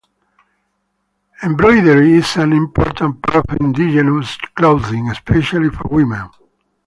Embroidery 1.43 2.13
is 2.13 2.35
an 2.35 2.53
important 2.53 3.21
part 3.21 3.47
of 3.47 3.61
indigenous 3.61 4.35
clothing, 4.55 5.11
especially 5.11 5.69
for 5.69 5.89
women. 5.89 6.27